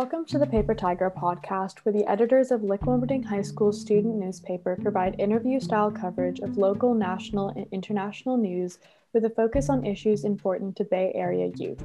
Welcome 0.00 0.24
to 0.28 0.38
the 0.38 0.46
Paper 0.46 0.74
Tiger 0.74 1.12
podcast, 1.14 1.80
where 1.80 1.92
the 1.92 2.10
editors 2.10 2.50
of 2.50 2.62
Lick 2.62 2.80
High 2.84 3.42
School's 3.42 3.78
student 3.78 4.16
newspaper 4.16 4.78
provide 4.80 5.20
interview 5.20 5.60
style 5.60 5.90
coverage 5.90 6.40
of 6.40 6.56
local, 6.56 6.94
national, 6.94 7.50
and 7.50 7.66
international 7.70 8.38
news 8.38 8.78
with 9.12 9.26
a 9.26 9.28
focus 9.28 9.68
on 9.68 9.84
issues 9.84 10.24
important 10.24 10.74
to 10.76 10.84
Bay 10.84 11.12
Area 11.14 11.52
youth. 11.54 11.84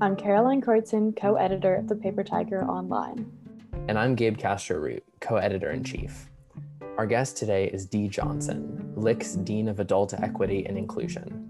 I'm 0.00 0.16
Caroline 0.16 0.60
Kreutzen, 0.60 1.16
co 1.16 1.36
editor 1.36 1.76
of 1.76 1.86
the 1.86 1.94
Paper 1.94 2.24
Tiger 2.24 2.64
Online. 2.64 3.30
And 3.86 3.96
I'm 3.96 4.16
Gabe 4.16 4.36
Castro 4.36 4.78
Root, 4.78 5.04
co 5.20 5.36
editor 5.36 5.70
in 5.70 5.84
chief. 5.84 6.28
Our 6.98 7.06
guest 7.06 7.36
today 7.36 7.68
is 7.68 7.86
Dee 7.86 8.08
Johnson, 8.08 8.92
Lick's 8.96 9.36
Dean 9.36 9.68
of 9.68 9.78
Adult 9.78 10.14
Equity 10.14 10.66
and 10.66 10.76
Inclusion. 10.76 11.45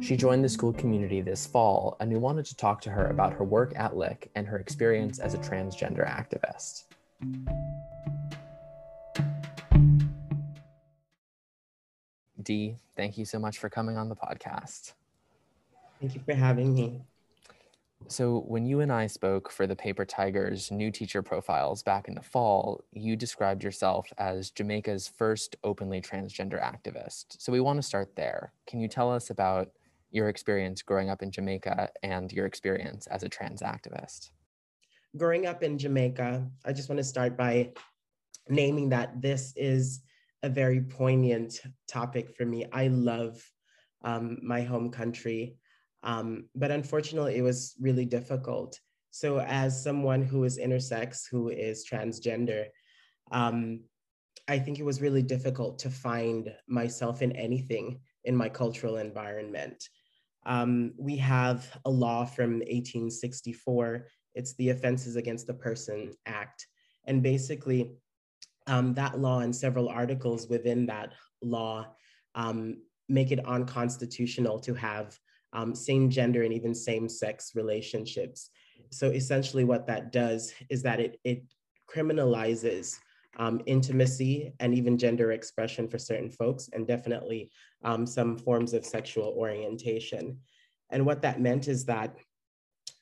She 0.00 0.16
joined 0.16 0.42
the 0.42 0.48
school 0.48 0.72
community 0.72 1.20
this 1.20 1.46
fall, 1.46 1.98
and 2.00 2.10
we 2.10 2.16
wanted 2.16 2.46
to 2.46 2.56
talk 2.56 2.80
to 2.82 2.90
her 2.90 3.08
about 3.08 3.34
her 3.34 3.44
work 3.44 3.74
at 3.76 3.96
Lick 3.96 4.30
and 4.34 4.46
her 4.46 4.58
experience 4.58 5.18
as 5.18 5.34
a 5.34 5.38
transgender 5.38 6.08
activist. 6.08 6.84
Dee, 12.42 12.76
thank 12.96 13.18
you 13.18 13.26
so 13.26 13.38
much 13.38 13.58
for 13.58 13.68
coming 13.68 13.98
on 13.98 14.08
the 14.08 14.16
podcast. 14.16 14.94
Thank 16.00 16.14
you 16.14 16.22
for 16.24 16.34
having 16.34 16.72
me. 16.72 17.02
So, 18.08 18.40
when 18.48 18.64
you 18.64 18.80
and 18.80 18.90
I 18.90 19.06
spoke 19.06 19.50
for 19.50 19.66
the 19.66 19.76
Paper 19.76 20.06
Tigers 20.06 20.70
new 20.70 20.90
teacher 20.90 21.22
profiles 21.22 21.82
back 21.82 22.08
in 22.08 22.14
the 22.14 22.22
fall, 22.22 22.82
you 22.90 23.14
described 23.14 23.62
yourself 23.62 24.10
as 24.16 24.50
Jamaica's 24.50 25.06
first 25.06 25.56
openly 25.62 26.00
transgender 26.00 26.58
activist. 26.58 27.36
So, 27.38 27.52
we 27.52 27.60
want 27.60 27.76
to 27.76 27.82
start 27.82 28.16
there. 28.16 28.54
Can 28.66 28.80
you 28.80 28.88
tell 28.88 29.12
us 29.12 29.28
about 29.28 29.68
your 30.10 30.28
experience 30.28 30.82
growing 30.82 31.10
up 31.10 31.22
in 31.22 31.30
Jamaica 31.30 31.90
and 32.02 32.32
your 32.32 32.46
experience 32.46 33.06
as 33.06 33.22
a 33.22 33.28
trans 33.28 33.62
activist. 33.62 34.30
Growing 35.16 35.46
up 35.46 35.62
in 35.62 35.78
Jamaica, 35.78 36.46
I 36.64 36.72
just 36.72 36.88
want 36.88 36.98
to 36.98 37.04
start 37.04 37.36
by 37.36 37.72
naming 38.48 38.88
that 38.90 39.20
this 39.20 39.52
is 39.56 40.00
a 40.42 40.48
very 40.48 40.80
poignant 40.80 41.60
topic 41.88 42.34
for 42.36 42.44
me. 42.44 42.66
I 42.72 42.88
love 42.88 43.42
um, 44.02 44.38
my 44.42 44.62
home 44.62 44.90
country, 44.90 45.56
um, 46.02 46.48
but 46.54 46.70
unfortunately, 46.70 47.36
it 47.36 47.42
was 47.42 47.74
really 47.80 48.04
difficult. 48.04 48.78
So, 49.10 49.40
as 49.40 49.82
someone 49.82 50.22
who 50.22 50.44
is 50.44 50.58
intersex, 50.58 51.24
who 51.30 51.48
is 51.48 51.86
transgender, 51.90 52.66
um, 53.32 53.80
I 54.48 54.58
think 54.58 54.78
it 54.78 54.84
was 54.84 55.02
really 55.02 55.22
difficult 55.22 55.78
to 55.80 55.90
find 55.90 56.52
myself 56.68 57.22
in 57.22 57.32
anything 57.32 58.00
in 58.24 58.36
my 58.36 58.48
cultural 58.48 58.96
environment. 58.96 59.88
Um, 60.46 60.92
we 60.98 61.16
have 61.16 61.78
a 61.84 61.90
law 61.90 62.24
from 62.24 62.54
1864. 62.60 64.06
It's 64.34 64.54
the 64.54 64.70
Offenses 64.70 65.16
Against 65.16 65.46
the 65.46 65.54
Person 65.54 66.12
Act. 66.26 66.66
And 67.06 67.22
basically, 67.22 67.92
um, 68.66 68.94
that 68.94 69.18
law 69.18 69.40
and 69.40 69.54
several 69.54 69.88
articles 69.88 70.48
within 70.48 70.86
that 70.86 71.12
law 71.42 71.86
um, 72.34 72.76
make 73.08 73.32
it 73.32 73.44
unconstitutional 73.44 74.60
to 74.60 74.74
have 74.74 75.18
um, 75.52 75.74
same 75.74 76.10
gender 76.10 76.42
and 76.42 76.52
even 76.52 76.74
same 76.74 77.08
sex 77.08 77.52
relationships. 77.54 78.50
So 78.90 79.08
essentially, 79.08 79.64
what 79.64 79.86
that 79.88 80.12
does 80.12 80.52
is 80.68 80.82
that 80.82 81.00
it, 81.00 81.18
it 81.24 81.42
criminalizes 81.92 82.96
um, 83.38 83.60
intimacy 83.66 84.52
and 84.60 84.74
even 84.74 84.98
gender 84.98 85.32
expression 85.32 85.88
for 85.88 85.98
certain 85.98 86.30
folks, 86.30 86.68
and 86.72 86.86
definitely 86.86 87.50
um, 87.84 88.06
some 88.06 88.36
forms 88.36 88.74
of 88.74 88.84
sexual 88.84 89.34
orientation. 89.36 90.38
And 90.90 91.06
what 91.06 91.22
that 91.22 91.40
meant 91.40 91.68
is 91.68 91.84
that 91.86 92.16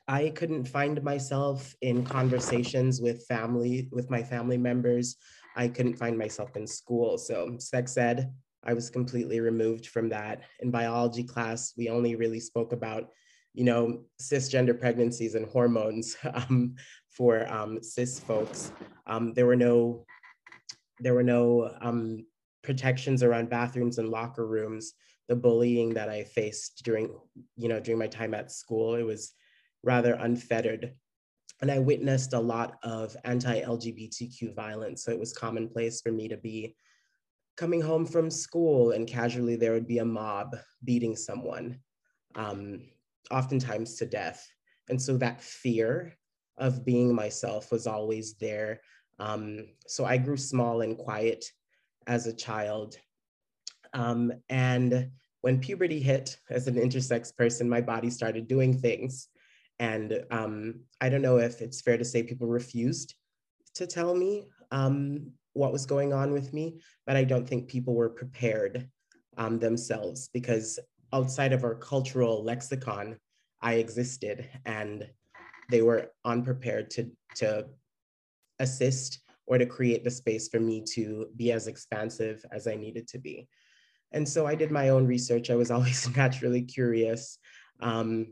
I 0.06 0.31
couldn't 0.31 0.65
find 0.65 1.03
myself 1.03 1.75
in 1.83 2.05
conversations 2.05 3.01
with 3.01 3.27
family, 3.27 3.89
with 3.93 4.11
my 4.11 4.23
family 4.23 4.56
members. 4.56 5.16
I 5.55 5.69
couldn't 5.69 5.99
find 5.99 6.16
myself 6.16 6.56
in 6.56 6.66
school. 6.66 7.19
So 7.19 7.56
sex 7.59 7.97
ed, 7.99 8.33
I 8.65 8.72
was 8.72 8.89
completely 8.89 9.41
removed 9.41 9.87
from 9.87 10.09
that. 10.09 10.43
In 10.60 10.71
biology 10.71 11.25
class, 11.25 11.75
we 11.77 11.91
only 11.91 12.16
really 12.16 12.41
spoke 12.41 12.72
about, 12.72 13.10
you 13.53 13.65
know, 13.65 14.00
cisgender 14.21 14.78
pregnancies 14.78 15.34
and 15.34 15.47
hormones 15.47 16.16
um, 16.34 16.75
for 17.10 17.50
um, 17.53 17.83
cis 17.83 18.19
folks. 18.19 18.72
Um, 19.06 19.34
there 19.34 19.47
were 19.47 19.56
no, 19.56 20.06
there 21.00 21.14
were 21.14 21.22
no 21.22 21.75
um, 21.81 22.26
protections 22.62 23.22
around 23.22 23.50
bathrooms 23.50 23.98
and 23.98 24.10
locker 24.10 24.47
rooms 24.47 24.94
the 25.28 25.36
bullying 25.36 25.92
that 25.94 26.09
I 26.09 26.25
faced 26.25 26.82
during, 26.84 27.10
you 27.56 27.69
know, 27.69 27.78
during 27.78 27.98
my 27.98 28.06
time 28.06 28.34
at 28.34 28.50
school. 28.50 28.94
It 28.94 29.03
was 29.03 29.34
rather 29.82 30.14
unfettered. 30.14 30.94
And 31.60 31.70
I 31.70 31.78
witnessed 31.78 32.32
a 32.32 32.41
lot 32.41 32.78
of 32.82 33.16
anti-LGBTQ 33.25 34.54
violence. 34.54 35.04
So 35.04 35.10
it 35.10 35.19
was 35.19 35.32
commonplace 35.32 36.00
for 36.00 36.12
me 36.12 36.28
to 36.28 36.36
be 36.36 36.75
coming 37.56 37.80
home 37.80 38.06
from 38.06 38.30
school 38.30 38.92
and 38.92 39.06
casually 39.06 39.56
there 39.56 39.72
would 39.72 39.86
be 39.86 39.98
a 39.98 40.04
mob 40.04 40.56
beating 40.84 41.16
someone, 41.16 41.78
um, 42.36 42.80
oftentimes 43.30 43.97
to 43.97 44.06
death. 44.06 44.48
And 44.88 45.00
so 45.00 45.16
that 45.19 45.42
fear 45.42 46.16
of 46.56 46.84
being 46.84 47.15
myself 47.15 47.70
was 47.70 47.86
always 47.86 48.34
there. 48.38 48.80
Um, 49.19 49.67
so 49.87 50.05
I 50.05 50.17
grew 50.17 50.37
small 50.37 50.83
and 50.83 50.97
quiet 50.97 51.45
as 52.06 52.27
a 52.27 52.33
child 52.33 52.97
um, 53.93 54.33
and 54.49 55.11
when 55.41 55.61
puberty 55.61 56.01
hit 56.01 56.37
as 56.51 56.67
an 56.67 56.75
intersex 56.75 57.34
person, 57.34 57.69
my 57.69 57.81
body 57.81 58.11
started 58.11 58.49
doing 58.49 58.77
things. 58.77 59.28
And 59.78 60.25
um, 60.31 60.81
I 61.01 61.09
don't 61.09 61.23
know 61.23 61.39
if 61.39 61.61
it's 61.61 61.81
fair 61.81 61.97
to 61.97 62.05
say 62.05 62.23
people 62.23 62.49
refused 62.49 63.15
to 63.75 63.87
tell 63.87 64.15
me 64.15 64.49
um, 64.73 65.31
what 65.53 65.73
was 65.73 65.87
going 65.87 66.12
on 66.12 66.33
with 66.33 66.53
me, 66.53 66.81
but 67.07 67.17
I 67.17 67.25
don't 67.25 67.49
think 67.49 67.69
people 67.69 67.95
were 67.95 68.09
prepared 68.09 68.89
um, 69.37 69.59
themselves 69.61 70.28
because 70.33 70.78
outside 71.12 71.53
of 71.53 71.62
our 71.62 71.77
cultural 71.77 72.43
lexicon, 72.43 73.17
I 73.62 73.75
existed 73.75 74.49
and 74.67 75.09
they 75.71 75.83
were 75.83 76.11
unprepared 76.25 76.91
to, 76.91 77.11
to 77.37 77.67
assist 78.61 79.21
or 79.47 79.59
to 79.59 79.67
create 79.67 80.05
the 80.05 80.11
space 80.11 80.49
for 80.49 80.61
me 80.61 80.83
to 80.95 81.27
be 81.37 81.53
as 81.53 81.67
expansive 81.67 82.45
as 82.53 82.67
I 82.67 82.75
needed 82.75 83.09
to 83.09 83.19
be. 83.19 83.49
And 84.13 84.29
so 84.29 84.47
I 84.47 84.55
did 84.55 84.71
my 84.71 84.91
own 84.91 85.07
research. 85.07 85.51
I 85.51 85.57
was 85.57 85.71
always 85.77 86.09
naturally 86.17 86.63
curious 86.63 87.39
um, 87.81 88.27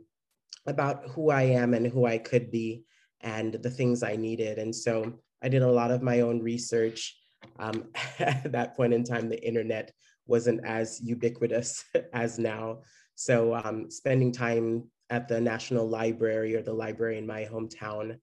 about 0.67 1.09
who 1.09 1.31
I 1.31 1.43
am 1.43 1.75
and 1.75 1.87
who 1.87 2.07
I 2.07 2.19
could 2.19 2.51
be 2.51 2.85
and 3.21 3.55
the 3.55 3.71
things 3.71 4.03
I 4.03 4.17
needed. 4.17 4.59
And 4.59 4.75
so 4.75 5.21
I 5.43 5.49
did 5.49 5.63
a 5.63 5.71
lot 5.71 5.91
of 5.91 6.03
my 6.03 6.21
own 6.21 6.41
research. 6.43 7.17
Um, 7.59 7.85
at 8.19 8.53
that 8.53 8.77
point 8.77 8.95
in 8.95 9.05
time, 9.05 9.29
the 9.29 9.43
internet 9.47 9.93
wasn't 10.27 10.65
as 10.67 11.01
ubiquitous 11.01 11.85
as 12.13 12.39
now. 12.39 12.81
So 13.15 13.55
um, 13.55 13.91
spending 13.91 14.33
time 14.33 14.91
at 15.09 15.29
the 15.29 15.41
National 15.41 15.89
Library 15.89 16.57
or 16.57 16.63
the 16.63 16.73
library 16.73 17.19
in 17.19 17.27
my 17.27 17.49
hometown. 17.51 18.19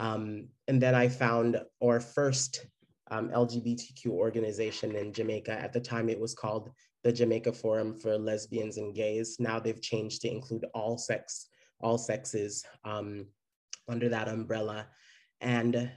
Um, 0.00 0.48
and 0.66 0.82
then 0.82 0.94
I 0.94 1.08
found 1.08 1.60
our 1.84 2.00
first 2.00 2.66
um, 3.10 3.28
LGBTQ 3.28 4.06
organization 4.06 4.96
in 4.96 5.12
Jamaica. 5.12 5.52
At 5.52 5.72
the 5.72 5.80
time, 5.80 6.08
it 6.08 6.18
was 6.18 6.34
called 6.34 6.70
the 7.04 7.12
Jamaica 7.12 7.52
Forum 7.52 7.94
for 7.94 8.16
Lesbians 8.16 8.78
and 8.78 8.94
Gays. 8.94 9.36
Now 9.38 9.60
they've 9.60 9.80
changed 9.80 10.22
to 10.22 10.30
include 10.30 10.64
all 10.74 10.96
sex, 10.96 11.48
all 11.80 11.98
sexes 11.98 12.64
um, 12.84 13.26
under 13.88 14.08
that 14.08 14.28
umbrella. 14.28 14.86
And 15.42 15.90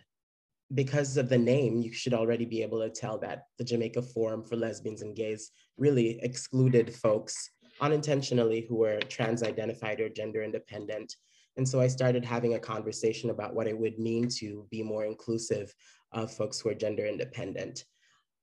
because 0.74 1.16
of 1.16 1.30
the 1.30 1.38
name, 1.38 1.80
you 1.80 1.94
should 1.94 2.14
already 2.14 2.46
be 2.46 2.62
able 2.62 2.82
to 2.82 2.90
tell 2.90 3.18
that 3.20 3.44
the 3.58 3.64
Jamaica 3.64 4.02
Forum 4.02 4.44
for 4.44 4.58
Lesbians 4.58 5.02
and 5.02 5.16
Gays 5.16 5.52
really 5.78 6.20
excluded 6.24 6.94
folks 6.94 7.50
unintentionally 7.80 8.66
who 8.68 8.76
were 8.76 9.00
trans 9.02 9.44
identified 9.44 10.02
or 10.02 10.10
gender 10.10 10.44
independent. 10.44 11.16
And 11.58 11.68
so 11.68 11.80
I 11.80 11.88
started 11.88 12.26
having 12.26 12.56
a 12.56 12.60
conversation 12.60 13.30
about 13.30 13.54
what 13.54 13.68
it 13.68 13.78
would 13.78 14.00
mean 14.00 14.28
to 14.40 14.66
be 14.72 14.82
more 14.82 15.06
inclusive 15.06 15.74
of 16.12 16.32
folks 16.32 16.60
who 16.60 16.70
are 16.70 16.76
gender 16.76 17.06
independent. 17.06 17.86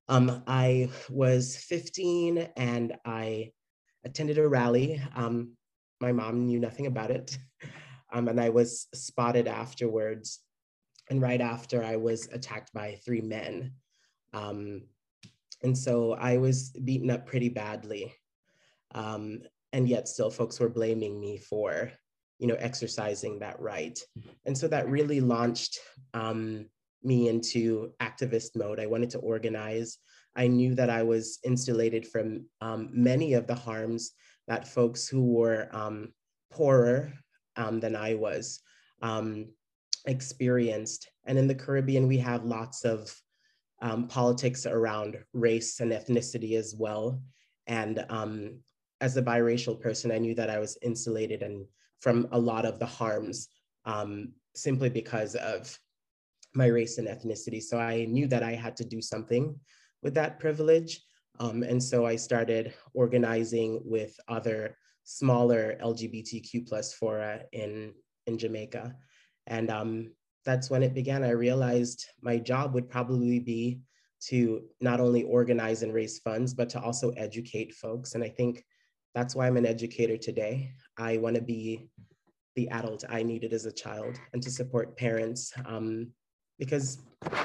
Um, 0.08 0.42
I 0.46 0.90
was 1.08 1.56
15 1.56 2.48
and 2.56 2.96
I 3.04 3.52
attended 4.04 4.38
a 4.38 4.48
rally. 4.48 5.00
Um, 5.14 5.56
my 6.00 6.12
mom 6.12 6.46
knew 6.46 6.58
nothing 6.58 6.86
about 6.86 7.10
it. 7.10 7.36
Um, 8.12 8.26
and 8.26 8.40
I 8.40 8.48
was 8.48 8.88
spotted 8.92 9.46
afterwards. 9.46 10.40
And 11.10 11.22
right 11.22 11.40
after, 11.40 11.84
I 11.84 11.94
was 11.94 12.28
attacked 12.32 12.74
by 12.74 12.98
three 13.04 13.20
men. 13.20 13.74
Um, 14.32 14.82
and 15.62 15.78
so 15.78 16.14
I 16.14 16.38
was 16.38 16.70
beaten 16.70 17.08
up 17.08 17.24
pretty 17.24 17.50
badly. 17.50 18.12
Um, 18.96 19.42
and 19.72 19.88
yet, 19.88 20.08
still, 20.08 20.28
folks 20.28 20.58
were 20.58 20.68
blaming 20.68 21.20
me 21.20 21.38
for 21.38 21.92
you 22.40 22.46
know, 22.46 22.56
exercising 22.58 23.38
that 23.38 23.60
right. 23.60 23.98
And 24.46 24.56
so 24.56 24.66
that 24.68 24.88
really 24.88 25.20
launched 25.20 25.78
um, 26.14 26.66
me 27.02 27.28
into 27.28 27.92
activist 28.00 28.56
mode. 28.56 28.80
I 28.80 28.86
wanted 28.86 29.10
to 29.10 29.18
organize. 29.18 29.98
I 30.34 30.46
knew 30.46 30.74
that 30.74 30.88
I 30.88 31.02
was 31.02 31.38
insulated 31.44 32.08
from 32.08 32.46
um, 32.62 32.88
many 32.92 33.34
of 33.34 33.46
the 33.46 33.54
harms 33.54 34.12
that 34.48 34.66
folks 34.66 35.06
who 35.06 35.22
were 35.22 35.68
um, 35.72 36.14
poorer 36.50 37.12
um, 37.56 37.78
than 37.78 37.94
I 37.94 38.14
was 38.14 38.60
um, 39.02 39.46
experienced. 40.06 41.10
And 41.26 41.38
in 41.38 41.46
the 41.46 41.54
Caribbean, 41.54 42.08
we 42.08 42.18
have 42.18 42.44
lots 42.44 42.86
of 42.86 43.14
um, 43.82 44.08
politics 44.08 44.64
around 44.64 45.18
race 45.34 45.80
and 45.80 45.92
ethnicity 45.92 46.56
as 46.56 46.74
well. 46.74 47.20
And 47.66 48.04
um, 48.08 48.60
as 49.02 49.16
a 49.18 49.22
biracial 49.22 49.78
person, 49.78 50.10
I 50.10 50.18
knew 50.18 50.34
that 50.36 50.50
I 50.50 50.58
was 50.58 50.78
insulated 50.82 51.42
and 51.42 51.66
from 52.00 52.26
a 52.32 52.38
lot 52.38 52.64
of 52.64 52.78
the 52.78 52.86
harms 52.86 53.48
um, 53.84 54.32
simply 54.54 54.88
because 54.88 55.34
of 55.36 55.78
my 56.54 56.66
race 56.66 56.98
and 56.98 57.06
ethnicity. 57.06 57.62
So 57.62 57.78
I 57.78 58.06
knew 58.06 58.26
that 58.28 58.42
I 58.42 58.52
had 58.52 58.76
to 58.78 58.84
do 58.84 59.00
something 59.00 59.54
with 60.02 60.14
that 60.14 60.40
privilege. 60.40 61.00
Um, 61.38 61.62
and 61.62 61.82
so 61.82 62.04
I 62.04 62.16
started 62.16 62.74
organizing 62.94 63.80
with 63.84 64.14
other 64.28 64.76
smaller 65.04 65.78
LGBTQ 65.82 66.68
plus 66.68 66.92
fora 66.92 67.42
in, 67.52 67.94
in 68.26 68.36
Jamaica. 68.36 68.94
And 69.46 69.70
um, 69.70 70.12
that's 70.44 70.70
when 70.70 70.82
it 70.82 70.94
began. 70.94 71.22
I 71.22 71.30
realized 71.30 72.06
my 72.20 72.38
job 72.38 72.74
would 72.74 72.88
probably 72.88 73.38
be 73.38 73.80
to 74.28 74.62
not 74.80 75.00
only 75.00 75.22
organize 75.22 75.82
and 75.82 75.94
raise 75.94 76.18
funds, 76.18 76.52
but 76.52 76.68
to 76.70 76.80
also 76.80 77.10
educate 77.10 77.74
folks. 77.74 78.14
And 78.14 78.22
I 78.22 78.28
think 78.28 78.64
that's 79.14 79.34
why 79.34 79.46
I'm 79.46 79.56
an 79.56 79.66
educator 79.66 80.16
today. 80.16 80.72
I 80.96 81.16
want 81.18 81.36
to 81.36 81.42
be 81.42 81.88
the 82.56 82.68
adult 82.70 83.04
I 83.08 83.22
needed 83.22 83.52
as 83.52 83.66
a 83.66 83.72
child 83.72 84.18
and 84.32 84.42
to 84.42 84.50
support 84.50 84.96
parents 84.96 85.52
um, 85.66 86.08
because 86.58 86.98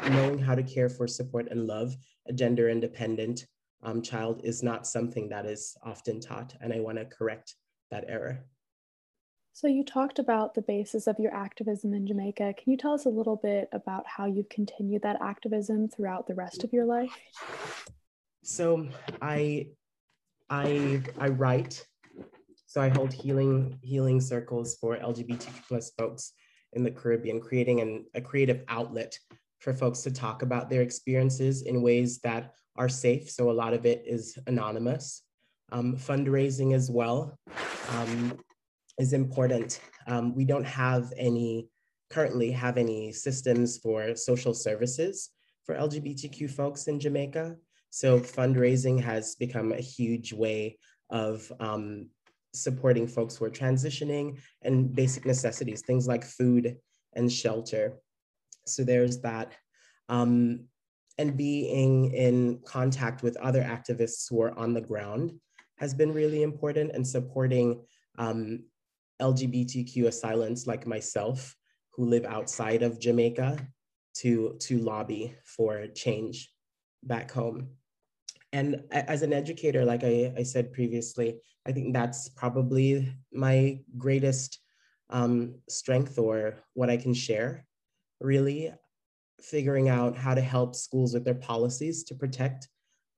knowing 0.10 0.40
how 0.40 0.56
to 0.56 0.64
care 0.64 0.90
for, 0.90 1.08
support, 1.08 1.48
and 1.52 1.68
love 1.68 1.96
a 2.28 2.34
gender 2.34 2.70
independent 2.70 3.46
um, 3.84 4.02
child 4.02 4.42
is 4.44 4.64
not 4.64 4.88
something 4.88 5.30
that 5.30 5.46
is 5.46 5.78
often 5.84 6.20
taught. 6.20 6.56
And 6.62 6.74
I 6.74 6.80
want 6.80 6.98
to 6.98 7.06
correct 7.06 7.56
that 7.92 8.06
error. 8.08 8.44
So, 9.54 9.68
you 9.68 9.86
talked 9.86 10.20
about 10.20 10.54
the 10.54 10.62
basis 10.62 11.08
of 11.08 11.18
your 11.18 11.34
activism 11.34 11.94
in 11.94 12.06
Jamaica. 12.06 12.56
Can 12.58 12.72
you 12.72 12.78
tell 12.78 12.94
us 12.94 13.06
a 13.06 13.10
little 13.10 13.38
bit 13.38 13.70
about 13.72 14.06
how 14.06 14.26
you've 14.26 14.50
continued 14.50 15.04
that 15.04 15.22
activism 15.22 15.88
throughout 15.88 16.28
the 16.28 16.36
rest 16.36 16.66
of 16.66 16.74
your 16.74 16.84
life? 16.84 17.10
So, 18.44 18.90
I, 19.22 19.68
I, 20.50 21.02
I 21.18 21.30
write. 21.30 21.86
So, 22.68 22.82
I 22.82 22.90
hold 22.90 23.14
healing 23.14 23.80
healing 23.82 24.20
circles 24.20 24.76
for 24.76 24.98
LGBTQ 24.98 25.68
plus 25.68 25.92
folks 25.98 26.34
in 26.74 26.84
the 26.84 26.92
Caribbean, 26.92 27.40
creating 27.40 27.80
an, 27.80 28.06
a 28.14 28.22
creative 28.22 28.64
outlet 28.68 29.18
for 29.60 29.74
folks 29.74 30.02
to 30.02 30.12
talk 30.12 30.42
about 30.42 30.70
their 30.70 30.82
experiences 30.82 31.62
in 31.62 31.82
ways 31.82 32.20
that 32.20 32.54
are 32.76 32.90
safe. 32.90 33.30
So, 33.30 33.50
a 33.50 33.54
lot 33.54 33.74
of 33.74 33.86
it 33.86 34.04
is 34.06 34.38
anonymous. 34.48 35.24
Um, 35.72 35.96
fundraising 35.96 36.76
as 36.76 36.92
well. 36.92 37.40
Um, 37.90 38.38
is 39.00 39.14
important. 39.14 39.82
Um, 40.08 40.34
we 40.36 40.46
don't 40.46 40.66
have 40.66 41.12
any, 41.18 41.70
currently 42.10 42.52
have 42.52 42.78
any 42.78 43.12
systems 43.12 43.78
for 43.78 44.16
social 44.16 44.54
services 44.54 45.32
for 45.66 45.76
LGBTQ 45.76 46.50
folks 46.52 46.88
in 46.88 47.00
Jamaica. 47.00 47.56
So 47.96 48.20
fundraising 48.20 49.02
has 49.02 49.36
become 49.36 49.72
a 49.72 49.80
huge 49.80 50.34
way 50.34 50.78
of 51.10 51.50
um, 51.62 52.10
supporting 52.54 53.08
folks 53.08 53.38
who 53.38 53.46
are 53.46 53.50
transitioning 53.50 54.38
and 54.64 54.94
basic 54.94 55.26
necessities, 55.26 55.82
things 55.82 56.06
like 56.06 56.26
food 56.26 56.76
and 57.14 57.32
shelter. 57.32 57.94
So 58.66 58.84
there's 58.84 59.22
that. 59.22 59.54
Um, 60.10 60.66
and 61.18 61.38
being 61.38 62.12
in 62.14 62.60
contact 62.66 63.24
with 63.24 63.38
other 63.38 63.62
activists 63.62 64.30
who 64.30 64.42
are 64.42 64.60
on 64.60 64.74
the 64.74 64.82
ground 64.82 65.32
has 65.78 65.94
been 65.94 66.12
really 66.12 66.44
important 66.44 66.92
and 66.92 67.08
supporting 67.08 67.82
um, 68.18 68.66
LGBTQ 69.22 70.08
asylants 70.08 70.68
like 70.68 70.86
myself 70.86 71.56
who 71.94 72.04
live 72.04 72.26
outside 72.26 72.84
of 72.84 73.00
Jamaica 73.00 73.58
to, 74.16 74.58
to 74.60 74.80
lobby 74.80 75.34
for 75.46 75.88
change 75.96 76.52
back 77.02 77.32
home. 77.32 77.70
And 78.56 78.84
as 78.92 79.22
an 79.22 79.34
educator, 79.34 79.84
like 79.84 80.06
I, 80.06 80.32
I 80.38 80.44
said 80.44 80.72
previously, 80.72 81.42
I 81.68 81.74
think 81.74 81.94
that's 81.94 82.30
probably 82.30 83.14
my 83.34 83.82
greatest 83.98 84.62
um, 85.10 85.56
strength 85.68 86.18
or 86.18 86.64
what 86.74 86.90
I 86.90 86.96
can 86.96 87.14
share, 87.14 87.66
really 88.22 88.72
figuring 89.42 89.90
out 89.90 90.16
how 90.16 90.34
to 90.34 90.40
help 90.40 90.74
schools 90.74 91.14
with 91.14 91.26
their 91.26 91.36
policies 91.36 92.06
to 92.06 92.16
protect 92.16 92.70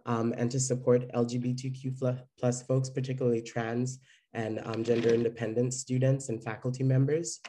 um, 0.07 0.34
and 0.39 0.50
to 0.50 0.60
support 0.60 1.07
LGBTQ 1.13 2.18
plus 2.40 2.63
folks, 2.63 2.90
particularly 2.90 3.44
trans 3.44 4.00
and 4.33 4.60
um, 4.66 4.83
gender 4.83 5.10
independent 5.10 5.72
students 5.75 6.30
and 6.30 6.44
faculty 6.44 6.83
members. 6.83 7.42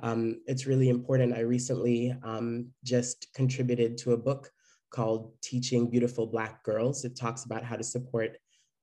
Um, 0.00 0.40
it's 0.46 0.66
really 0.66 0.90
important. 0.90 1.34
I 1.34 1.40
recently 1.40 2.14
um, 2.22 2.68
just 2.84 3.26
contributed 3.34 3.98
to 3.98 4.12
a 4.12 4.16
book 4.16 4.48
called 4.92 5.32
Teaching 5.40 5.88
Beautiful 5.90 6.26
Black 6.26 6.62
Girls. 6.62 7.04
It 7.04 7.16
talks 7.16 7.44
about 7.44 7.64
how 7.64 7.76
to 7.76 7.82
support 7.82 8.36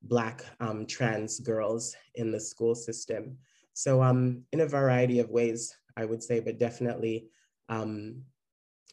Black 0.04 0.44
um, 0.60 0.86
trans 0.86 1.40
girls 1.40 1.96
in 2.16 2.32
the 2.32 2.40
school 2.40 2.76
system. 2.76 3.38
So 3.74 4.02
um, 4.02 4.44
in 4.52 4.62
a 4.62 4.66
variety 4.66 5.20
of 5.20 5.30
ways, 5.30 5.76
I 5.96 6.06
would 6.06 6.24
say, 6.24 6.40
but 6.40 6.60
definitely 6.60 7.28
um, 7.70 8.24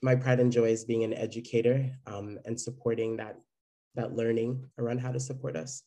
my 0.03 0.15
pride 0.15 0.41
and 0.41 0.53
joy 0.53 0.69
is 0.69 0.85
being 0.85 1.05
an 1.05 1.15
educator 1.15 1.91
and 2.07 2.61
supporting 2.61 3.17
that, 3.17 3.37
that 3.95 4.15
learning 4.15 4.69
around 4.79 4.99
how 4.99 5.13
to 5.13 5.21
support 5.21 5.57
us. 5.57 5.83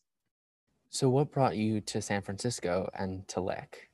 So, 0.90 1.08
what 1.10 1.32
brought 1.32 1.56
you 1.56 1.82
to 1.82 2.02
San 2.02 2.24
Francisco 2.24 2.90
and 2.98 3.28
to 3.28 3.42
Lick? 3.42 3.90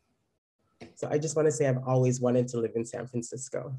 So, 0.95 1.09
I 1.11 1.17
just 1.17 1.35
want 1.35 1.47
to 1.47 1.51
say 1.51 1.67
I've 1.67 1.83
always 1.85 2.21
wanted 2.21 2.47
to 2.49 2.59
live 2.59 2.71
in 2.75 2.85
San 2.85 3.05
Francisco. 3.05 3.75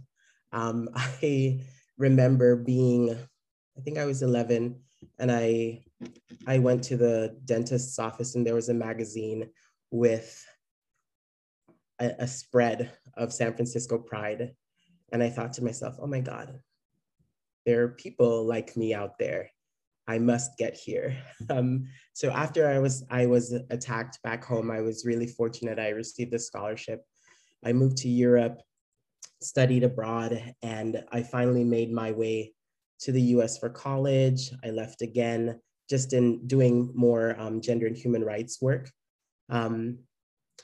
Um, 0.53 0.91
I 0.95 1.65
remember 1.97 2.57
being, 2.57 3.17
I 3.77 3.81
think 3.83 3.99
I 3.99 4.05
was 4.05 4.23
11, 4.23 4.77
and 5.19 5.33
I 5.33 5.85
I 6.47 6.59
went 6.59 6.83
to 6.85 6.97
the 6.97 7.37
dentist's 7.45 7.99
office, 7.99 8.35
and 8.35 8.47
there 8.47 8.55
was 8.55 8.69
a 8.69 8.75
magazine 8.75 9.49
with 9.91 10.45
a, 11.99 12.13
a 12.21 12.27
spread 12.27 12.93
of 13.17 13.33
San 13.33 13.55
Francisco 13.55 13.99
pride, 13.99 14.55
and 15.13 15.23
I 15.23 15.31
thought 15.31 15.53
to 15.55 15.65
myself, 15.65 15.97
"Oh 16.01 16.07
my 16.07 16.21
God, 16.21 16.61
there 17.65 17.83
are 17.83 17.89
people 17.89 18.45
like 18.45 18.77
me 18.77 18.95
out 18.95 19.19
there." 19.19 19.51
I 20.09 20.19
must 20.19 20.57
get 20.57 20.77
here. 20.77 21.17
Um, 21.51 21.87
so 22.13 22.31
after 22.31 22.67
I 22.67 22.79
was 22.79 23.05
I 23.11 23.27
was 23.27 23.53
attacked 23.71 24.21
back 24.23 24.43
home, 24.45 24.71
I 24.71 24.81
was 24.81 25.05
really 25.05 25.27
fortunate. 25.27 25.79
I 25.79 25.91
received 25.91 26.35
a 26.35 26.39
scholarship. 26.39 27.05
I 27.65 27.73
moved 27.73 27.99
to 27.99 28.09
Europe, 28.09 28.63
studied 29.41 29.85
abroad, 29.85 30.55
and 30.63 31.05
I 31.13 31.23
finally 31.23 31.63
made 31.63 31.93
my 31.93 32.11
way 32.13 32.56
to 33.01 33.13
the 33.13 33.23
U.S. 33.23 33.59
for 33.59 33.69
college. 33.69 34.51
I 34.65 34.71
left 34.71 35.03
again, 35.03 35.61
just 35.89 36.13
in 36.13 36.47
doing 36.47 36.93
more 36.95 37.35
um, 37.39 37.61
gender 37.61 37.87
and 37.87 37.97
human 37.97 38.25
rights 38.25 38.61
work 38.61 38.91
um, 39.49 39.99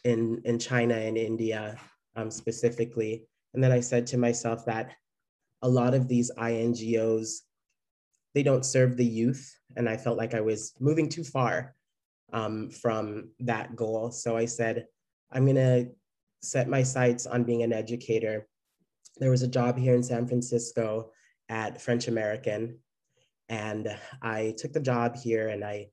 in 0.05 0.41
in 0.45 0.59
China 0.59 0.95
and 0.95 1.17
India 1.17 1.79
um, 2.17 2.31
specifically. 2.31 3.27
And 3.55 3.62
then 3.62 3.73
I 3.73 3.81
said 3.81 4.07
to 4.09 4.19
myself 4.19 4.65
that 4.67 4.95
a 5.61 5.69
lot 5.69 5.95
of 5.95 6.09
these 6.09 6.31
INGOs 6.39 7.43
they 8.35 8.43
don't 8.43 8.65
serve 8.65 8.97
the 8.97 9.05
youth. 9.05 9.55
And 9.77 9.89
I 9.89 9.97
felt 9.97 10.19
like 10.19 10.35
I 10.35 10.41
was 10.41 10.73
moving 10.81 11.09
too 11.09 11.25
far 11.25 11.75
um, 12.33 12.71
from 12.71 13.31
that 13.41 13.77
goal. 13.77 14.11
So 14.11 14.37
I 14.37 14.47
said, 14.47 14.87
I'm 15.31 15.45
going 15.45 15.57
to 15.57 15.91
set 16.41 16.69
my 16.69 16.83
sights 16.83 17.27
on 17.27 17.45
being 17.45 17.62
an 17.62 17.73
educator. 17.73 18.47
There 19.19 19.31
was 19.31 19.43
a 19.43 19.49
job 19.49 19.79
here 19.79 19.95
in 19.95 20.03
San 20.03 20.27
Francisco 20.27 21.11
at 21.52 21.80
French 21.80 22.09
American. 22.09 22.78
And 23.50 23.94
I 24.23 24.54
took 24.56 24.73
the 24.73 24.80
job 24.80 25.16
here 25.16 25.49
and 25.50 25.62
I 25.62 25.88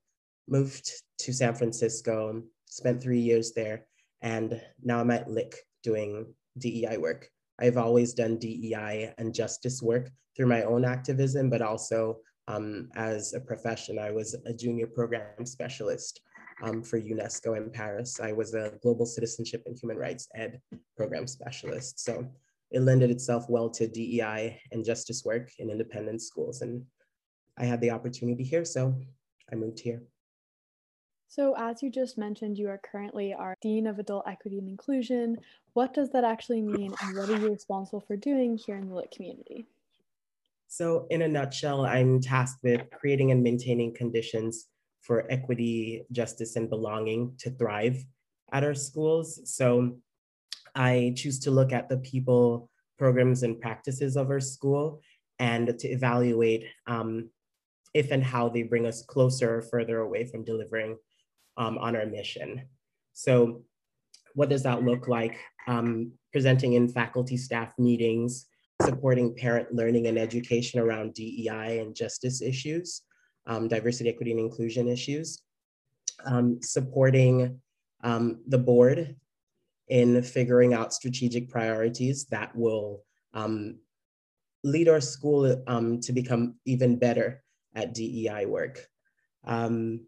moved 0.47 0.89
to 1.19 1.33
San 1.33 1.53
Francisco, 1.53 2.41
spent 2.65 3.03
three 3.03 3.19
years 3.19 3.51
there. 3.51 3.85
And 4.21 4.61
now 4.81 5.01
I'm 5.01 5.11
at 5.11 5.29
Lick 5.29 5.53
doing 5.83 6.33
DEI 6.57 6.97
work. 6.97 7.29
I've 7.59 7.77
always 7.77 8.13
done 8.13 8.39
DEI 8.39 9.13
and 9.17 9.35
justice 9.35 9.81
work 9.81 10.09
through 10.35 10.47
my 10.47 10.63
own 10.63 10.85
activism, 10.85 11.49
but 11.49 11.61
also 11.61 12.19
um, 12.47 12.89
as 12.95 13.33
a 13.33 13.41
profession. 13.41 13.99
I 13.99 14.11
was 14.11 14.37
a 14.45 14.53
junior 14.53 14.87
program 14.87 15.45
specialist 15.45 16.21
um, 16.63 16.81
for 16.81 17.01
UNESCO 17.01 17.57
in 17.57 17.69
Paris. 17.69 18.21
I 18.21 18.31
was 18.31 18.53
a 18.53 18.73
global 18.81 19.05
citizenship 19.05 19.63
and 19.65 19.77
human 19.77 19.97
rights 19.97 20.29
ed 20.35 20.61
program 20.95 21.27
specialist. 21.27 21.99
So 21.99 22.25
it 22.71 22.81
lended 22.81 23.09
itself 23.09 23.45
well 23.49 23.69
to 23.71 23.88
DEI 23.88 24.61
and 24.71 24.85
justice 24.85 25.23
work 25.25 25.51
in 25.57 25.69
independent 25.69 26.21
schools. 26.21 26.61
And 26.61 26.85
I 27.57 27.65
had 27.65 27.81
the 27.81 27.91
opportunity 27.91 28.43
here, 28.43 28.65
so 28.65 28.95
I 29.51 29.55
moved 29.55 29.79
here. 29.79 30.03
So, 31.27 31.55
as 31.57 31.83
you 31.83 31.91
just 31.91 32.17
mentioned, 32.17 32.57
you 32.57 32.69
are 32.69 32.79
currently 32.79 33.35
our 33.35 33.55
Dean 33.61 33.85
of 33.85 33.99
Adult 33.99 34.27
Equity 34.27 34.57
and 34.57 34.67
Inclusion. 34.67 35.38
What 35.73 35.93
does 35.93 36.09
that 36.09 36.23
actually 36.23 36.61
mean, 36.61 36.93
and 37.01 37.15
what 37.15 37.29
are 37.29 37.38
you 37.38 37.51
responsible 37.51 38.01
for 38.01 38.15
doing 38.15 38.57
here 38.57 38.77
in 38.77 38.88
the 38.89 38.95
Lick 38.95 39.11
community? 39.11 39.67
So 40.67 41.05
in 41.09 41.21
a 41.21 41.27
nutshell, 41.27 41.85
I'm 41.85 42.19
tasked 42.19 42.63
with 42.63 42.89
creating 42.91 43.31
and 43.31 43.43
maintaining 43.43 43.93
conditions 43.93 44.67
for 45.01 45.31
equity, 45.31 46.03
justice, 46.11 46.55
and 46.55 46.69
belonging 46.69 47.33
to 47.39 47.51
thrive 47.51 48.03
at 48.51 48.63
our 48.63 48.73
schools. 48.73 49.41
So 49.45 49.97
I 50.75 51.13
choose 51.15 51.39
to 51.39 51.51
look 51.51 51.71
at 51.71 51.89
the 51.89 51.97
people, 51.97 52.69
programs 52.97 53.43
and 53.43 53.59
practices 53.59 54.15
of 54.17 54.29
our 54.29 54.39
school 54.39 55.01
and 55.39 55.77
to 55.79 55.88
evaluate 55.88 56.65
um, 56.88 57.29
if 57.93 58.11
and 58.11 58.23
how 58.23 58.49
they 58.49 58.63
bring 58.63 58.85
us 58.85 59.01
closer 59.03 59.57
or 59.57 59.61
further 59.61 59.99
away 59.99 60.25
from 60.25 60.43
delivering 60.43 60.97
um, 61.57 61.77
on 61.77 61.95
our 61.95 62.05
mission. 62.05 62.67
So 63.13 63.63
what 64.33 64.49
does 64.49 64.63
that 64.63 64.83
look 64.83 65.07
like? 65.07 65.38
Um, 65.67 66.11
presenting 66.31 66.73
in 66.73 66.88
faculty 66.88 67.38
staff 67.38 67.73
meetings, 67.77 68.45
supporting 68.81 69.35
parent 69.35 69.73
learning 69.73 70.07
and 70.07 70.17
education 70.17 70.79
around 70.79 71.13
DEI 71.13 71.79
and 71.79 71.95
justice 71.95 72.41
issues, 72.41 73.01
um, 73.47 73.67
diversity, 73.67 74.09
equity, 74.09 74.31
and 74.31 74.39
inclusion 74.39 74.88
issues, 74.88 75.41
um, 76.25 76.59
supporting 76.61 77.59
um, 78.03 78.39
the 78.47 78.57
board 78.57 79.15
in 79.89 80.22
figuring 80.22 80.74
out 80.74 80.93
strategic 80.93 81.50
priorities 81.50 82.25
that 82.25 82.55
will 82.55 83.03
um, 83.34 83.79
lead 84.63 84.88
our 84.88 85.01
school 85.01 85.63
um, 85.67 86.00
to 86.01 86.13
become 86.13 86.55
even 86.65 86.98
better 86.98 87.43
at 87.75 87.93
DEI 87.93 88.46
work. 88.46 88.86
Um, 89.46 90.01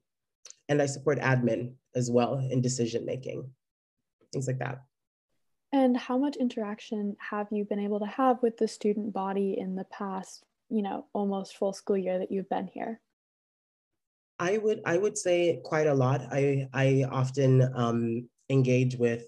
and 0.70 0.82
I 0.82 0.86
support 0.86 1.20
admin 1.20 1.74
as 1.96 2.10
well 2.10 2.38
in 2.38 2.62
decision 2.62 3.06
making, 3.06 3.50
things 4.32 4.48
like 4.48 4.60
that. 4.60 4.82
And 5.74 5.96
how 5.96 6.18
much 6.18 6.36
interaction 6.36 7.16
have 7.20 7.48
you 7.52 7.66
been 7.66 7.80
able 7.80 8.00
to 8.00 8.06
have 8.06 8.42
with 8.44 8.58
the 8.58 8.68
student 8.68 9.14
body 9.14 9.56
in 9.58 9.76
the 9.76 9.86
past, 9.86 10.44
you 10.70 10.82
know, 10.82 11.06
almost 11.14 11.56
full 11.56 11.74
school 11.74 11.98
year 11.98 12.20
that 12.20 12.32
you've 12.32 12.50
been 12.50 12.68
here? 12.68 13.00
I 14.38 14.58
would 14.58 14.82
I 14.86 14.98
would 14.98 15.18
say 15.18 15.62
quite 15.64 15.88
a 15.88 15.94
lot. 15.94 16.22
I 16.32 16.68
I 16.74 17.06
often 17.10 17.72
um, 17.76 18.28
engage 18.50 18.98
with 18.98 19.26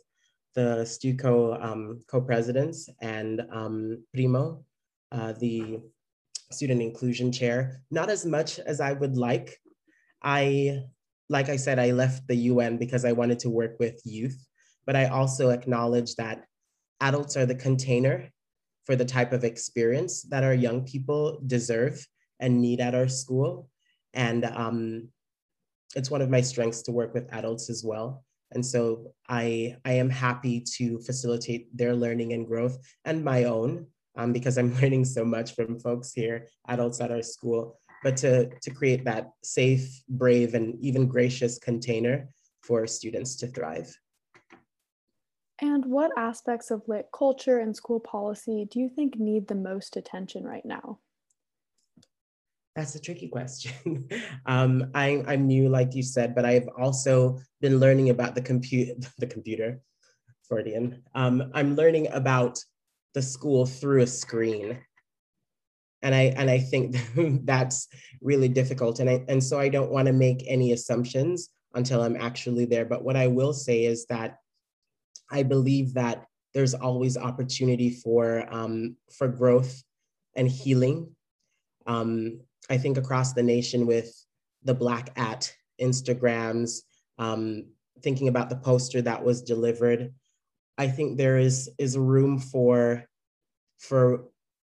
the 0.56 0.86
STUCO 0.86 1.64
um, 1.64 2.02
co-presidents 2.08 2.90
and 3.02 3.42
um, 3.52 4.04
Primo, 4.14 4.64
uh, 5.12 5.34
the 5.34 5.80
student 6.52 6.82
inclusion 6.82 7.32
chair. 7.32 7.82
Not 7.92 8.10
as 8.10 8.26
much 8.26 8.60
as 8.60 8.80
I 8.80 8.94
would 8.94 9.18
like. 9.18 9.58
I 10.22 10.84
like 11.30 11.50
I 11.50 11.56
said, 11.56 11.80
I 11.80 11.92
left 11.92 12.28
the 12.28 12.36
UN 12.36 12.78
because 12.78 13.06
I 13.06 13.14
wanted 13.14 13.40
to 13.40 13.50
work 13.50 13.78
with 13.80 14.00
youth 14.04 14.38
but 14.86 14.96
I 14.96 15.06
also 15.06 15.50
acknowledge 15.50 16.16
that 16.16 16.46
adults 17.02 17.38
are 17.38 17.46
the 17.46 17.56
container 17.56 18.30
for 18.86 18.96
the 18.96 19.06
type 19.06 19.32
of 19.32 19.44
experience 19.44 20.24
that 20.24 20.44
our 20.44 20.54
young 20.54 20.84
people 20.84 21.40
deserve 21.46 22.06
and 22.40 22.62
need 22.62 22.82
at 22.82 22.96
our 22.96 23.08
school. 23.08 23.70
And 24.14 24.44
um, 24.46 25.10
it's 25.96 26.12
one 26.12 26.22
of 26.22 26.30
my 26.30 26.42
strengths 26.42 26.82
to 26.84 26.92
work 26.92 27.14
with 27.14 27.34
adults 27.34 27.70
as 27.70 27.84
well. 27.84 28.26
And 28.54 28.66
so 28.66 29.14
I, 29.30 29.76
I 29.86 29.94
am 29.94 30.10
happy 30.10 30.64
to 30.78 31.00
facilitate 31.00 31.76
their 31.76 31.96
learning 31.96 32.34
and 32.34 32.48
growth 32.48 32.78
and 33.06 33.24
my 33.24 33.46
own 33.46 33.88
um, 34.16 34.34
because 34.34 34.58
I'm 34.58 34.74
learning 34.82 35.06
so 35.06 35.26
much 35.26 35.56
from 35.56 35.80
folks 35.80 36.14
here, 36.14 36.48
adults 36.68 37.02
at 37.02 37.12
our 37.12 37.24
school, 37.24 37.80
but 38.04 38.18
to, 38.18 38.50
to 38.62 38.72
create 38.72 39.06
that 39.06 39.32
safe, 39.44 40.02
brave, 40.10 40.54
and 40.54 40.78
even 40.82 41.08
gracious 41.08 41.58
container 41.58 42.30
for 42.62 42.88
students 42.88 43.36
to 43.38 43.48
thrive. 43.48 43.96
And 45.60 45.86
what 45.86 46.12
aspects 46.18 46.72
of 46.72 46.82
Lick 46.88 47.06
culture 47.14 47.60
and 47.60 47.76
school 47.76 48.00
policy 48.00 48.68
do 48.70 48.80
you 48.80 48.90
think 48.90 49.18
need 49.18 49.48
the 49.48 49.56
most 49.56 49.96
attention 49.96 50.44
right 50.44 50.66
now? 50.66 51.00
That's 52.76 52.96
a 52.96 53.00
tricky 53.00 53.28
question. 53.28 54.08
um, 54.46 54.92
I, 54.96 55.24
I'm 55.28 55.46
new, 55.46 55.70
like 55.70 55.94
you 55.94 56.02
said, 56.02 56.34
but 56.34 56.46
I've 56.46 56.68
also 56.78 57.40
been 57.62 57.80
learning 57.80 58.10
about 58.10 58.34
the 58.36 58.42
compute, 58.42 59.06
the 59.20 59.28
computer, 59.28 59.82
Freudian. 60.48 61.04
Um, 61.14 61.52
I'm 61.54 61.76
learning 61.76 62.08
about 62.12 62.60
the 63.14 63.22
school 63.22 63.66
through 63.66 64.02
a 64.02 64.08
screen, 64.08 64.80
and 66.02 66.16
I 66.16 66.34
and 66.36 66.50
I 66.50 66.58
think 66.58 66.98
that's 67.46 67.88
really 68.22 68.50
difficult. 68.50 69.00
And 69.00 69.10
I 69.10 69.24
and 69.28 69.44
so 69.44 69.60
I 69.60 69.70
don't 69.70 69.92
want 69.92 70.08
to 70.08 70.14
make 70.14 70.44
any 70.48 70.72
assumptions 70.72 71.50
until 71.76 72.02
I'm 72.02 72.18
actually 72.18 72.66
there. 72.66 72.86
But 72.86 73.04
what 73.04 73.16
I 73.16 73.28
will 73.28 73.54
say 73.54 73.86
is 73.86 74.08
that 74.08 74.38
I 75.30 75.44
believe 75.44 75.94
that 75.94 76.26
there's 76.54 76.74
always 76.74 77.18
opportunity 77.18 77.92
for 77.92 78.48
um, 78.52 78.96
for 79.16 79.28
growth 79.28 79.84
and 80.36 80.50
healing. 80.50 81.16
Um, 81.86 82.42
I 82.70 82.78
think 82.78 82.98
across 82.98 83.34
the 83.34 83.44
nation 83.44 83.86
with 83.86 84.14
the 84.64 84.74
Black 84.74 85.12
at 85.18 85.54
Instagrams, 85.82 86.80
um, 87.18 87.66
thinking 88.02 88.28
about 88.28 88.50
the 88.50 88.56
poster 88.56 89.02
that 89.02 89.24
was 89.24 89.42
delivered, 89.42 90.14
I 90.78 90.88
think 90.88 91.18
there 91.18 91.38
is 91.38 91.70
is 91.78 91.98
room 91.98 92.40
for 92.40 93.06
for 93.80 94.26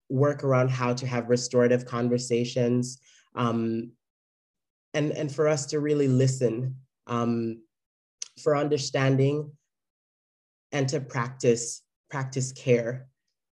work 0.08 0.44
around 0.44 0.70
how 0.70 0.94
to 0.94 1.06
have 1.06 1.28
restorative 1.28 1.86
conversations, 1.86 2.98
um, 3.34 3.92
and 4.94 5.12
and 5.12 5.32
for 5.32 5.48
us 5.48 5.66
to 5.66 5.80
really 5.80 6.08
listen 6.08 6.76
um, 7.06 7.62
for 8.42 8.56
understanding 8.56 9.52
and 10.72 10.88
to 10.88 11.00
practice 11.00 11.82
practice 12.10 12.52
care. 12.52 13.06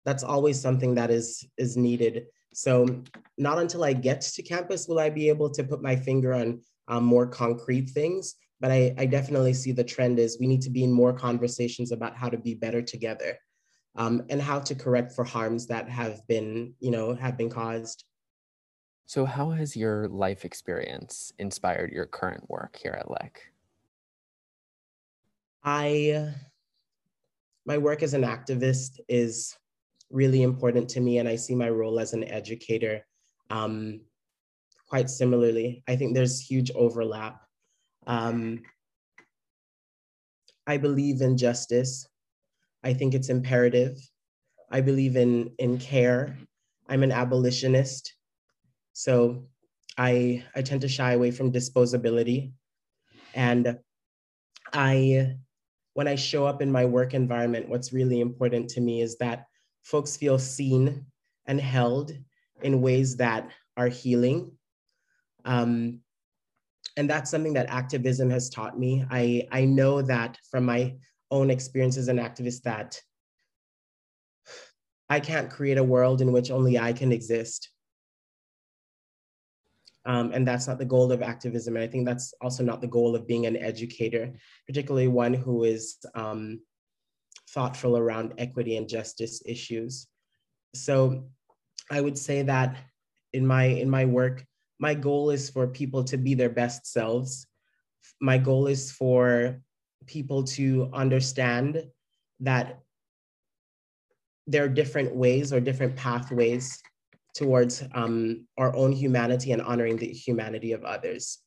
That's 0.06 0.24
always 0.24 0.60
something 0.62 0.96
that 0.96 1.10
is 1.12 1.46
is 1.58 1.75
needed. 1.75 2.27
So 2.53 3.03
not 3.37 3.59
until 3.59 3.83
I 3.83 3.93
get 3.93 4.21
to 4.21 4.41
campus 4.41 4.87
will 4.87 4.99
I 4.99 5.09
be 5.09 5.29
able 5.29 5.49
to 5.51 5.63
put 5.63 5.81
my 5.81 5.95
finger 5.95 6.33
on 6.33 6.61
um, 6.87 7.03
more 7.03 7.27
concrete 7.27 7.89
things. 7.89 8.35
But 8.59 8.71
I, 8.71 8.93
I 8.97 9.05
definitely 9.05 9.53
see 9.53 9.71
the 9.71 9.83
trend 9.83 10.17
is 10.17 10.37
we 10.39 10.47
need 10.47 10.61
to 10.63 10.71
be 10.71 10.83
in 10.83 10.91
more 10.91 11.13
conversations 11.13 11.91
about 11.91 12.17
how 12.17 12.29
to 12.29 12.37
be 12.37 12.55
better 12.55 12.81
together 12.81 13.37
um, 13.95 14.23
and 14.29 14.41
how 14.41 14.59
to 14.61 14.73
correct 14.73 15.13
for 15.13 15.23
harms 15.23 15.67
that 15.67 15.89
have 15.89 16.25
been, 16.27 16.73
you 16.79 16.89
know, 16.89 17.13
have 17.13 17.37
been 17.37 17.49
caused. 17.49 18.03
So 19.05 19.25
how 19.25 19.51
has 19.51 19.75
your 19.75 20.07
life 20.07 20.43
experience 20.43 21.31
inspired 21.39 21.91
your 21.91 22.05
current 22.05 22.49
work 22.49 22.77
here 22.81 22.97
at 22.99 23.09
Lick? 23.09 23.51
I 25.63 26.33
my 27.65 27.77
work 27.77 28.01
as 28.01 28.13
an 28.13 28.23
activist 28.23 28.99
is 29.09 29.55
really 30.09 30.43
important 30.43 30.89
to 30.89 30.99
me, 30.99 31.17
and 31.17 31.27
I 31.27 31.35
see 31.35 31.55
my 31.55 31.69
role 31.69 31.99
as 31.99 32.13
an 32.13 32.23
educator 32.23 33.05
um, 33.49 34.01
quite 34.87 35.09
similarly. 35.09 35.83
I 35.87 35.95
think 35.95 36.13
there's 36.13 36.39
huge 36.39 36.71
overlap. 36.71 37.41
Um, 38.05 38.61
I 40.65 40.77
believe 40.77 41.21
in 41.21 41.37
justice. 41.37 42.07
I 42.83 42.93
think 42.93 43.13
it's 43.13 43.29
imperative. 43.29 43.97
I 44.69 44.81
believe 44.81 45.15
in, 45.15 45.51
in 45.59 45.77
care. 45.77 46.37
I'm 46.89 47.03
an 47.03 47.11
abolitionist. 47.11 48.13
So 48.93 49.47
I, 49.97 50.43
I 50.55 50.61
tend 50.61 50.81
to 50.81 50.87
shy 50.87 51.13
away 51.13 51.31
from 51.31 51.51
disposability. 51.51 52.51
And 53.33 53.77
I 54.73 55.37
when 55.93 56.07
I 56.07 56.13
show 56.13 56.45
up 56.45 56.61
in 56.61 56.71
my 56.71 56.85
work 56.85 57.15
environment, 57.15 57.69
what's 57.69 57.91
really 57.91 58.19
important 58.19 58.69
to 58.69 58.81
me 58.81 59.01
is 59.01 59.17
that 59.17 59.45
folks 59.88 60.17
feel 60.17 60.38
seen 60.38 61.06
and 61.46 61.62
held 61.62 62.12
in 62.62 62.82
ways 62.82 63.15
that 63.15 63.50
are 63.77 63.88
healing. 63.88 64.51
Um, 65.46 66.01
and 66.98 67.10
that's 67.10 67.32
something 67.32 67.53
that 67.53 67.70
activism 67.70 68.29
has 68.29 68.50
taught 68.50 68.77
me. 68.77 69.06
I, 69.10 69.48
I 69.50 69.63
know 69.63 70.01
that 70.01 70.38
from 70.51 70.65
my 70.65 70.96
own 71.32 71.50
experience 71.50 71.96
as 71.96 72.10
an 72.10 72.17
activist 72.17 72.63
that 72.63 73.00
I 75.10 75.22
can't 75.22 75.50
create 75.50 75.77
a 75.77 75.84
world 75.84 76.22
in 76.22 76.34
which 76.34 76.51
only 76.51 76.77
I 76.77 76.91
can 76.91 77.13
exist. 77.13 77.70
Um, 80.06 80.32
and 80.34 80.46
that's 80.46 80.67
not 80.67 80.79
the 80.79 80.86
goal 80.86 81.13
of 81.13 81.22
activism. 81.22 81.77
And 81.77 81.84
I 81.84 81.88
think 81.88 82.06
that's 82.06 82.34
also 82.41 82.62
not 82.62 82.82
the 82.82 82.88
goal 82.88 83.15
of 83.15 83.27
being 83.27 83.46
an 83.46 83.56
educator, 83.56 84.34
particularly 84.65 85.08
one 85.08 85.34
who 85.34 85.63
is 85.63 85.98
um, 86.13 86.60
thoughtful 87.57 87.97
around 87.97 88.35
equity 88.37 88.77
and 88.77 88.87
justice 88.87 89.41
issues. 89.43 90.05
So 90.75 91.25
I 91.89 91.99
would 92.01 92.15
say 92.15 92.43
that 92.43 92.77
in 93.33 93.47
my 93.47 93.63
in 93.63 93.89
my 93.89 94.05
work, 94.05 94.45
my 94.79 94.93
goal 94.93 95.31
is 95.31 95.49
for 95.49 95.65
people 95.67 96.03
to 96.03 96.17
be 96.17 96.35
their 96.35 96.51
best 96.51 96.85
selves. 96.85 97.47
My 98.21 98.37
goal 98.37 98.67
is 98.67 98.91
for 98.91 99.59
people 100.05 100.43
to 100.57 100.91
understand 100.93 101.83
that 102.41 102.79
there 104.45 104.63
are 104.63 104.69
different 104.81 105.15
ways 105.15 105.51
or 105.51 105.59
different 105.59 105.95
pathways 105.95 106.79
towards 107.33 107.83
um, 107.95 108.45
our 108.59 108.75
own 108.75 108.91
humanity 108.91 109.51
and 109.51 109.63
honoring 109.63 109.97
the 109.97 110.07
humanity 110.07 110.73
of 110.73 110.83
others. 110.83 111.39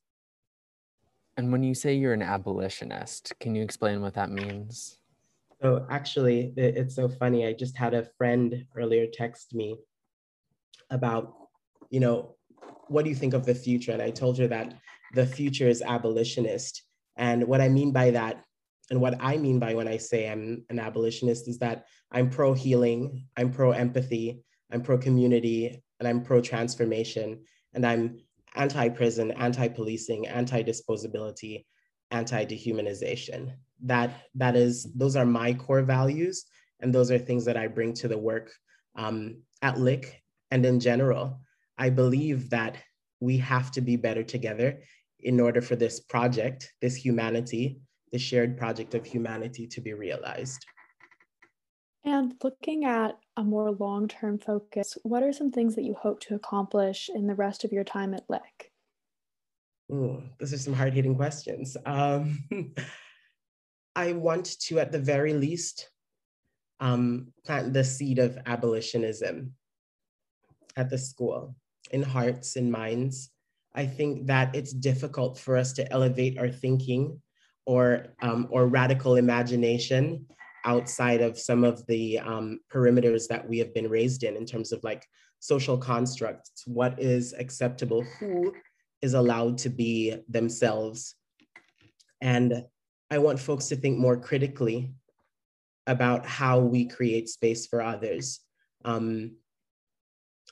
And 1.37 1.53
when 1.53 1.63
you 1.63 1.73
say 1.73 1.95
you're 1.95 2.13
an 2.13 2.21
abolitionist, 2.21 3.31
can 3.39 3.55
you 3.55 3.63
explain 3.63 4.01
what 4.01 4.15
that 4.15 4.29
means? 4.29 5.00
So 5.61 5.85
actually, 5.89 6.53
it's 6.57 6.95
so 6.95 7.07
funny. 7.07 7.45
I 7.45 7.53
just 7.53 7.77
had 7.77 7.93
a 7.93 8.07
friend 8.17 8.65
earlier 8.75 9.05
text 9.11 9.53
me 9.53 9.77
about, 10.89 11.33
you 11.89 11.99
know, 11.99 12.35
what 12.87 13.03
do 13.03 13.09
you 13.09 13.15
think 13.15 13.33
of 13.33 13.45
the 13.45 13.53
future? 13.53 13.91
And 13.91 14.01
I 14.01 14.09
told 14.09 14.37
her 14.39 14.47
that 14.47 14.73
the 15.13 15.25
future 15.25 15.67
is 15.67 15.81
abolitionist. 15.81 16.83
And 17.15 17.47
what 17.47 17.61
I 17.61 17.69
mean 17.69 17.91
by 17.91 18.11
that 18.11 18.43
and 18.89 18.99
what 18.99 19.15
I 19.21 19.37
mean 19.37 19.57
by 19.57 19.73
when 19.73 19.87
I 19.87 19.97
say 19.97 20.29
I'm 20.29 20.65
an 20.69 20.77
abolitionist 20.77 21.47
is 21.47 21.59
that 21.59 21.85
I'm 22.11 22.29
pro 22.29 22.53
healing, 22.53 23.25
I'm 23.37 23.49
pro 23.51 23.71
empathy, 23.71 24.43
I'm 24.71 24.81
pro 24.81 24.97
community, 24.97 25.81
and 25.99 26.07
I'm 26.07 26.23
pro 26.23 26.41
transformation. 26.41 27.45
And 27.73 27.85
I'm 27.85 28.19
anti 28.55 28.89
prison, 28.89 29.31
anti 29.31 29.69
policing, 29.69 30.27
anti 30.27 30.61
disposability, 30.63 31.65
anti 32.11 32.45
dehumanization. 32.45 33.53
That, 33.83 34.11
that 34.35 34.55
is, 34.55 34.93
those 34.93 35.15
are 35.15 35.25
my 35.25 35.53
core 35.53 35.81
values. 35.81 36.45
And 36.79 36.93
those 36.93 37.11
are 37.11 37.17
things 37.17 37.45
that 37.45 37.57
I 37.57 37.67
bring 37.67 37.93
to 37.95 38.07
the 38.07 38.17
work 38.17 38.51
um, 38.95 39.41
at 39.61 39.79
Lick 39.79 40.21
and 40.49 40.65
in 40.65 40.79
general. 40.79 41.41
I 41.77 41.89
believe 41.89 42.49
that 42.49 42.77
we 43.19 43.37
have 43.37 43.71
to 43.71 43.81
be 43.81 43.95
better 43.95 44.23
together 44.23 44.81
in 45.19 45.39
order 45.39 45.61
for 45.61 45.75
this 45.75 45.99
project, 45.99 46.73
this 46.81 46.95
humanity, 46.95 47.79
the 48.11 48.19
shared 48.19 48.57
project 48.57 48.95
of 48.95 49.05
humanity 49.05 49.67
to 49.67 49.81
be 49.81 49.93
realized. 49.93 50.65
And 52.03 52.33
looking 52.43 52.85
at 52.85 53.17
a 53.37 53.43
more 53.43 53.71
long 53.71 54.07
term 54.07 54.39
focus, 54.39 54.97
what 55.03 55.21
are 55.21 55.31
some 55.31 55.51
things 55.51 55.75
that 55.75 55.83
you 55.83 55.93
hope 55.93 56.19
to 56.21 56.35
accomplish 56.35 57.09
in 57.13 57.27
the 57.27 57.35
rest 57.35 57.63
of 57.63 57.71
your 57.71 57.83
time 57.83 58.13
at 58.13 58.27
Lick? 58.27 58.70
Ooh, 59.91 60.23
those 60.39 60.53
are 60.53 60.57
some 60.57 60.73
hard 60.73 60.93
hitting 60.93 61.15
questions. 61.15 61.75
Um, 61.85 62.39
I 63.95 64.13
want 64.13 64.59
to, 64.61 64.79
at 64.79 64.91
the 64.91 64.99
very 64.99 65.33
least, 65.33 65.89
um, 66.79 67.33
plant 67.45 67.73
the 67.73 67.83
seed 67.83 68.17
of 68.17 68.37
abolitionism 68.45 69.51
at 70.77 70.89
the 70.89 70.97
school 70.97 71.55
in 71.91 72.01
hearts 72.01 72.55
and 72.55 72.71
minds. 72.71 73.31
I 73.75 73.85
think 73.85 74.27
that 74.27 74.55
it's 74.55 74.73
difficult 74.73 75.37
for 75.37 75.57
us 75.57 75.73
to 75.73 75.91
elevate 75.91 76.37
our 76.37 76.49
thinking 76.49 77.21
or, 77.65 78.07
um, 78.21 78.47
or 78.49 78.67
radical 78.67 79.17
imagination 79.17 80.25
outside 80.65 81.21
of 81.21 81.37
some 81.37 81.63
of 81.63 81.85
the 81.87 82.19
um, 82.19 82.59
perimeters 82.71 83.27
that 83.27 83.47
we 83.47 83.57
have 83.57 83.73
been 83.73 83.89
raised 83.89 84.23
in, 84.23 84.37
in 84.37 84.45
terms 84.45 84.71
of 84.71 84.83
like 84.83 85.05
social 85.39 85.77
constructs, 85.77 86.63
what 86.65 86.99
is 86.99 87.33
acceptable, 87.33 88.03
who 88.19 88.53
is 89.01 89.13
allowed 89.13 89.57
to 89.59 89.69
be 89.69 90.15
themselves. 90.29 91.15
And 92.21 92.65
I 93.09 93.17
want 93.17 93.39
folks 93.39 93.67
to 93.69 93.75
think 93.75 93.97
more 93.97 94.17
critically 94.17 94.93
about 95.87 96.25
how 96.25 96.59
we 96.59 96.85
create 96.85 97.29
space 97.29 97.65
for 97.65 97.81
others. 97.81 98.39
Um, 98.85 99.35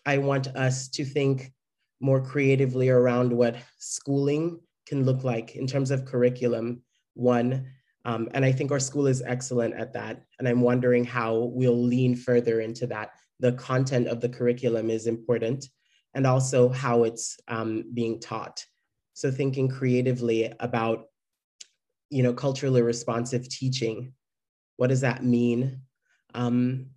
I 0.05 0.17
want 0.17 0.47
us 0.47 0.89
to 0.89 1.05
think 1.05 1.53
more 2.01 2.21
creatively 2.21 2.89
around 2.89 3.31
what 3.31 3.57
schooling 3.77 4.59
can 4.87 5.05
look 5.05 5.23
like 5.23 5.55
in 5.55 5.67
terms 5.67 5.91
of 5.91 6.05
curriculum, 6.05 6.81
one. 7.13 7.67
Um, 8.05 8.29
and 8.33 8.43
I 8.43 8.51
think 8.51 8.71
our 8.71 8.79
school 8.79 9.07
is 9.07 9.21
excellent 9.21 9.75
at 9.75 9.93
that. 9.93 10.23
And 10.39 10.47
I'm 10.47 10.61
wondering 10.61 11.03
how 11.03 11.51
we'll 11.53 11.81
lean 11.81 12.15
further 12.15 12.61
into 12.61 12.87
that. 12.87 13.11
The 13.39 13.53
content 13.53 14.07
of 14.07 14.19
the 14.19 14.29
curriculum 14.29 14.89
is 14.89 15.05
important, 15.05 15.69
and 16.13 16.25
also 16.25 16.69
how 16.69 17.03
it's 17.03 17.37
um, 17.47 17.85
being 17.93 18.19
taught. 18.19 18.65
So 19.13 19.31
thinking 19.31 19.67
creatively 19.67 20.51
about, 20.59 21.05
you 22.09 22.23
know, 22.23 22.33
culturally 22.33 22.81
responsive 22.81 23.47
teaching. 23.47 24.13
What 24.77 24.87
does 24.87 25.01
that 25.01 25.23
mean? 25.23 25.81
Um, 26.33 26.87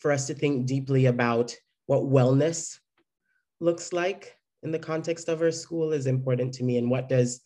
for 0.00 0.12
us 0.12 0.26
to 0.28 0.34
think 0.34 0.66
deeply 0.66 1.06
about 1.06 1.54
what 1.86 2.02
wellness 2.02 2.78
looks 3.60 3.92
like 3.92 4.36
in 4.62 4.70
the 4.70 4.78
context 4.78 5.28
of 5.28 5.42
our 5.42 5.50
school 5.50 5.92
is 5.92 6.06
important 6.06 6.52
to 6.54 6.64
me 6.64 6.78
and 6.78 6.90
what 6.90 7.08
does 7.08 7.40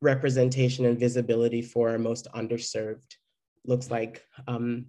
representation 0.00 0.84
and 0.84 0.98
visibility 0.98 1.62
for 1.62 1.90
our 1.90 1.98
most 1.98 2.28
underserved 2.34 3.16
looks 3.64 3.90
like 3.90 4.22
um, 4.46 4.86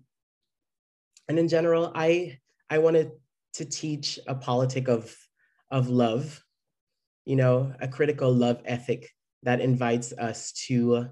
and 1.29 1.39
in 1.39 1.47
general 1.47 1.91
i 1.95 2.37
i 2.69 2.77
wanted 2.77 3.11
to 3.53 3.65
teach 3.65 4.19
a 4.27 4.35
politic 4.35 4.87
of 4.87 5.15
of 5.71 5.89
love 5.89 6.43
you 7.25 7.35
know 7.35 7.73
a 7.81 7.87
critical 7.87 8.33
love 8.33 8.61
ethic 8.65 9.09
that 9.43 9.61
invites 9.61 10.13
us 10.13 10.51
to 10.53 11.07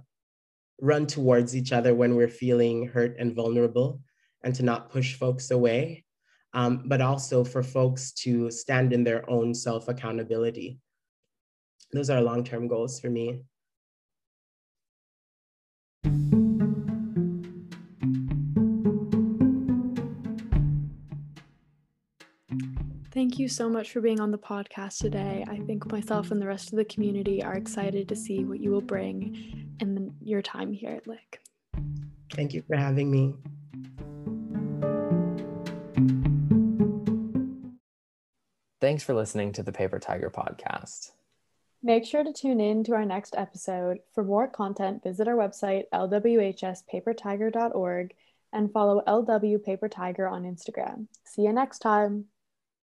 run 0.81 1.05
towards 1.05 1.55
each 1.55 1.71
other 1.71 1.93
when 1.95 2.15
we're 2.15 2.27
feeling 2.27 2.87
hurt 2.87 3.15
and 3.17 3.33
vulnerable 3.33 4.01
and 4.43 4.53
to 4.55 4.63
not 4.63 4.89
push 4.89 5.15
folks 5.15 5.51
away 5.51 6.05
um, 6.55 6.83
but 6.85 7.01
also 7.01 7.43
for 7.43 7.61
folks 7.61 8.13
to 8.13 8.49
stand 8.49 8.93
in 8.93 9.03
their 9.03 9.29
own 9.29 9.53
self 9.53 9.89
accountability. 9.89 10.79
Those 11.91 12.09
are 12.09 12.21
long 12.21 12.43
term 12.43 12.67
goals 12.67 12.99
for 12.99 13.09
me. 13.09 13.41
Thank 23.15 23.39
you 23.39 23.47
so 23.47 23.69
much 23.69 23.93
for 23.93 24.01
being 24.01 24.19
on 24.19 24.31
the 24.31 24.37
podcast 24.37 24.97
today. 24.97 25.45
I 25.47 25.59
think 25.59 25.89
myself 25.89 26.31
and 26.31 26.41
the 26.41 26.47
rest 26.47 26.73
of 26.73 26.77
the 26.77 26.83
community 26.83 27.41
are 27.41 27.53
excited 27.53 28.09
to 28.09 28.15
see 28.15 28.43
what 28.43 28.59
you 28.59 28.71
will 28.71 28.81
bring 28.81 29.73
in 29.79 30.13
your 30.21 30.41
time 30.41 30.73
here 30.73 30.91
at 30.91 31.07
Lick. 31.07 31.39
Thank 32.33 32.53
you 32.53 32.61
for 32.67 32.75
having 32.75 33.09
me. 33.09 33.35
Thanks 38.81 39.05
for 39.05 39.13
listening 39.13 39.53
to 39.53 39.63
the 39.63 39.71
Paper 39.71 39.97
Tiger 39.97 40.29
podcast. 40.29 41.11
Make 41.81 42.05
sure 42.05 42.25
to 42.25 42.33
tune 42.33 42.59
in 42.59 42.83
to 42.83 42.95
our 42.95 43.05
next 43.05 43.33
episode. 43.37 43.99
For 44.13 44.25
more 44.25 44.49
content, 44.49 45.03
visit 45.03 45.29
our 45.29 45.35
website, 45.35 45.83
lwhspapertiger.org, 45.93 48.13
and 48.51 48.73
follow 48.73 49.01
LW 49.07 49.63
Paper 49.63 49.87
Tiger 49.87 50.27
on 50.27 50.43
Instagram. 50.43 51.07
See 51.23 51.43
you 51.43 51.53
next 51.53 51.79
time. 51.79 52.25